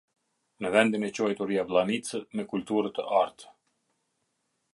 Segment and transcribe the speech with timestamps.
[0.65, 3.55] Në vendin e quajtur Jabllanicë, me kulturë të artë.